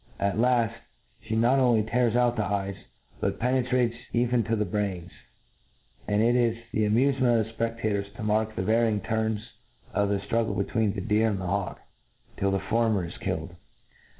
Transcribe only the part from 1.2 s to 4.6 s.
flic not only tears out the eyes, but penetrates even to